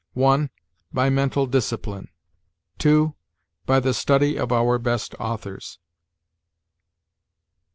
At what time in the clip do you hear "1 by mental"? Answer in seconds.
0.13-1.45